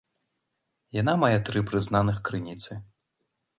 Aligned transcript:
Яна 1.01 1.13
мае 1.25 1.37
тры 1.51 1.63
прызнаных 1.69 2.17
крыніцы. 2.31 2.71